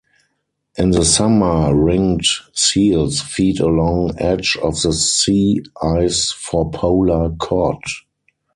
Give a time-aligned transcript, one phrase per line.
[0.79, 7.77] In the summer ringed seals feed along edge of the sea-ice for polar cod.